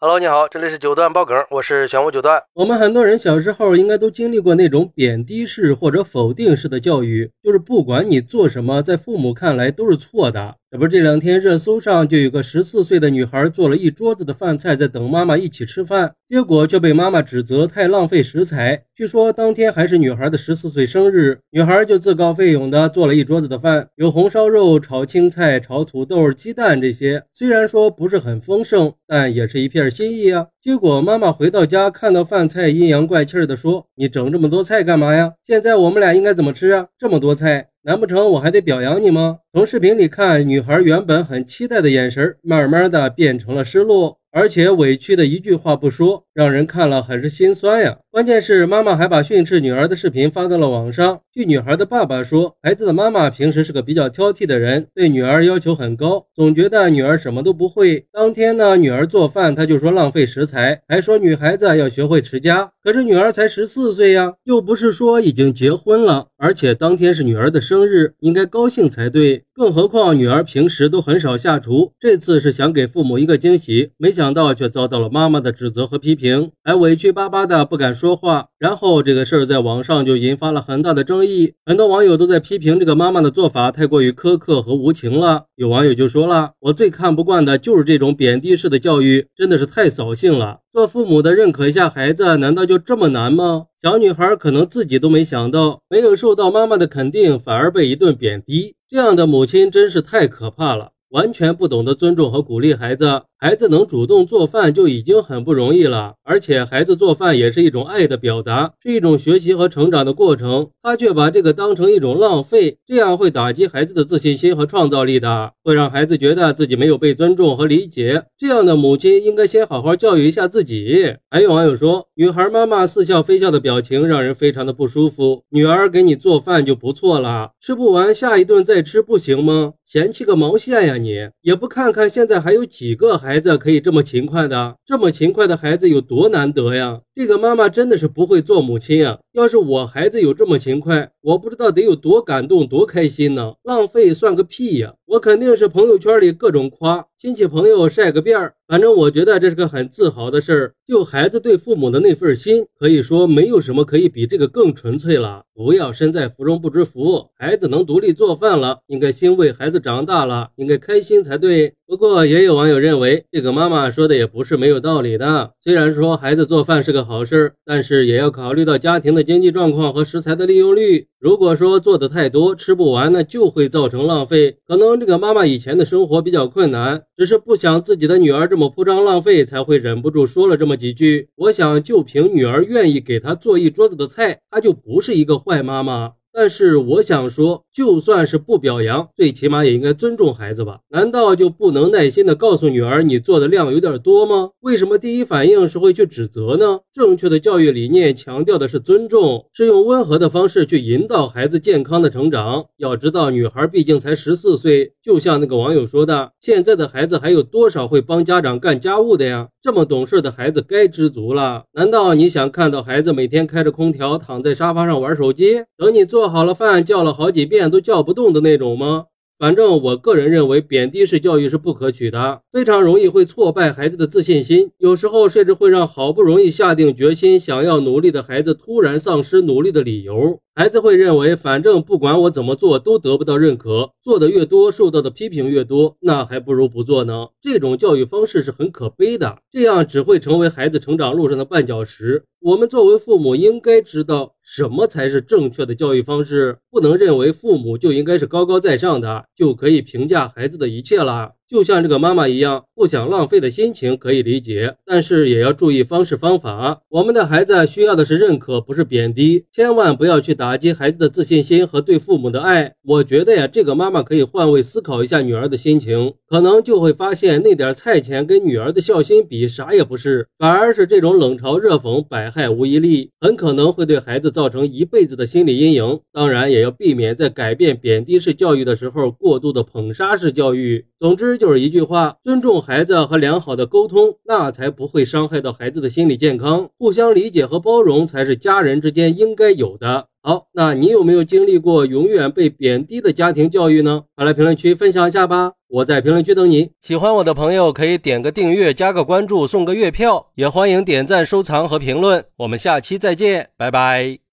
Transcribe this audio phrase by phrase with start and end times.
[0.00, 2.40] Hello，你好，这里是九段爆梗，我是玄武九段。
[2.54, 10.54] 我们很多人小时候应该都经历过那种贬低式或者否定式的教育，就是不管你做什么，在父母看来都是错的。
[10.70, 18.84] 这不，这两天热搜上就有个十四岁的女孩做了一桌子的饭菜，在等妈妈一起吃饭，结果却被妈妈指责太浪费食材。
[18.94, 27.22] 据说当天还是女孩的十四岁生日，女孩就自告奋勇的做了一桌子的饭，有红烧肉、炒青菜、炒土豆、鸡蛋这些。
[27.32, 30.48] 虽然说不是很丰盛，但也是一片心意啊。
[30.60, 35.32] 结果妈妈回到家，看到饭菜，阴阳怪气的说：“你整这么多菜干嘛呀？
[35.42, 36.88] 现在我们俩应该怎么吃啊？
[36.98, 39.38] 这么多菜。”难不成我还得表扬你吗？
[39.50, 44.18] 从视频里看，女孩原本很期待的眼神，慢慢的变成了失落。
[44.30, 47.96] 而且委屈的一句话不说，让人看了很是心酸呀。
[48.18, 51.20] 关键是妈妈还把训斥女儿的视频发到了网上。
[51.32, 58.06] 据女孩的爸爸说，孩子的妈妈平时是个比较挑剔的人，对女儿要求很高，总觉得女儿什么都不会。
[58.12, 62.72] 当天呢，女儿做饭，他就说浪费食材，还说女孩子要学会持家。
[62.82, 69.44] 可是女儿才十四岁呀，又不是说已经结婚了，而且当天是女儿的生日，应该高兴才对。
[69.54, 78.48] 更何况女儿平时都很少下厨，这次是想给父母一个惊喜，没想到却遭到了妈妈的指责和批评，还委屈巴巴的不敢说说话。
[78.58, 85.44] 然后这个事儿在网上就引发了很大的争议，很多网友都在批评这个妈妈的做法太过于苛刻和无情了。
[85.56, 90.60] 有网友就说了：“我最看不惯的就是这种贬低式的教育，真的是太扫兴了。
[90.72, 98.76] 做父母的认可一下孩子，难道就这么难吗？”小女孩可能自己都没想到，没有受到妈妈的肯定，反而被一顿贬低。
[98.88, 103.24] 这样的母亲真是太可怕了，完全不懂得尊重和鼓励孩子。
[103.40, 110.70] 孩子能主动做饭就已经很不容易了，而且孩子做饭也是一种爱的表达，是一种学习和成长的过程。
[110.82, 118.24] 他却把这个当成一种浪费，这样会打击孩子的自信心和创造力的，会让孩子觉得自己没有被尊重和理解。
[118.36, 121.14] 这样的母亲应该先好好教育一下自己。
[121.30, 125.44] 还有网友说，女孩妈妈似笑非笑的表情让人非常的不舒服。
[125.50, 129.74] 女儿给你做饭就不错了，吃不完下一顿再吃不行吗？
[129.86, 130.98] 嫌弃个毛线呀！
[130.98, 137.00] 你也不看看现在还有几个孩孩子可以这么勤快的，这么勤快的孩子有多难得呀！
[137.18, 139.18] 这个妈妈真的是不会做母亲呀！
[139.32, 143.54] 要是我孩子有这么勤快，我不知道得有多感动、多开心呢！
[143.64, 144.94] 浪费算个屁呀！
[145.04, 148.54] 我肯定是朋友圈里各种夸，亲戚朋友晒个遍儿。
[148.68, 150.74] 反正我觉得这是个很自豪的事儿。
[150.86, 155.44] 就孩子对父母的那份心，可以说没有什么可以比这个更纯粹了。
[155.54, 161.74] 不要身在福中不知福，孩子能独立做饭了，应该欣慰孩子长大了，应该开心才对。
[161.86, 165.52] 不过也有网友认为，这个妈妈说的也不是没有道理的。
[165.64, 171.06] 虽然说孩子做饭是个好事，但是也要考虑到家庭的经济状况和食材的利用率。
[171.18, 174.58] 如果说做的太多，吃不完，那就会造成浪费。
[174.66, 181.30] 可能这个妈妈以前的生活比较困难，只是不想自己的女儿这么铺张浪费，才会忍不住说了这么几句。
[181.34, 186.17] 我想，就凭女儿愿意给她做一桌子的菜，她就不是一个坏妈妈。
[186.40, 190.78] 但是我想说，就算是不表扬，最起码也应该尊重孩子吧？
[190.88, 194.50] 难道就不能耐心的告诉女儿，你做的量有点多吗？
[194.60, 196.78] 为什么第一反应是会去指责呢？
[196.94, 202.66] 正确的教育理念强调的是尊重，是用温和的方式去引导孩子健康的成长。
[202.76, 209.48] 要知道，女孩毕竟才十四岁，就像那个网友说的，现在的孩子还有多少会帮家长干家务的呀？
[209.60, 211.64] 这么懂事的孩子该知足了。
[211.72, 219.06] 难道你想看到孩子每天开着空调躺在沙发上玩手机，等你做好了饭叫了好几遍都叫不动的那种吗？
[219.38, 230.40] 反正我个人认为，贬低式教育是不可取的，非常容易会挫败孩子的自信心，有时候甚至会让好不容易下定决心想要努力的孩子突然丧失努力的理由。
[230.58, 237.28] 孩子会认为，反正不管我怎么做都得不到认可，做的越多，受到的批评越多，那还不如不做呢。
[237.40, 242.24] 这种教育方式是很可悲的，这样只会成为孩子成长路上的绊脚石。
[242.40, 251.34] 我们作为父母，应该知道什么才是正确的教育方式，不能认为父母就应该是高高在上的，就可以评价孩子的一切了。
[251.48, 256.82] 就像这个妈妈一样，不想浪费的心情可以理解，但是也要注意方式方法。
[256.90, 262.74] 我们的孩子需要的是认可，不是贬低，千万不要去打击孩子的自信心和对父母的爱。
[262.84, 276.00] 我觉得呀，这个妈妈可以换位思考一下女儿的心情，可能就会发现那点菜钱跟女儿的孝心比啥也不是，反而是这种冷嘲热讽，百害无一利，很可能会对孩子造成一辈子的心理阴影。
[276.12, 280.84] 当然，也要避免在改变贬低式教育的时候过度的捧杀式教育。
[281.00, 281.37] 总之。
[281.38, 286.68] 就是一句话：尊重孩子和良好的沟通，那才不会伤害到孩子的心理健康。
[286.76, 290.08] 互相理解和包容才是家人之间应该有的。
[290.20, 294.02] 好，那你有没有经历过永远被贬低的家庭教育呢？
[294.14, 295.52] 快来评论区分享一下吧！
[295.68, 296.72] 我在评论区等你。
[296.82, 302.24] 喜欢我的朋友可以点个订阅、加个关注、送个月票，也欢迎点赞、收藏和评论。
[302.38, 304.18] 我们下期再见，拜拜。